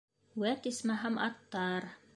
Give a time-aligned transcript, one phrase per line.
[0.43, 1.91] Вәт, исмаһам, аттар!